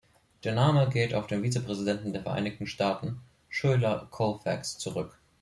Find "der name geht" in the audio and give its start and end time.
0.43-1.13